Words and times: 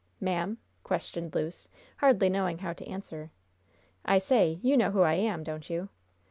"Ma'am?" 0.19 0.57
questioned 0.83 1.35
Luce, 1.35 1.69
hardly 1.97 2.27
knowing 2.27 2.57
how 2.57 2.73
to 2.73 2.83
answer. 2.87 3.29
"I 4.03 4.17
say, 4.17 4.57
you 4.63 4.75
know 4.75 4.89
who 4.89 5.01
I 5.03 5.13
am, 5.13 5.43
don't 5.43 5.69
you?" 5.69 5.89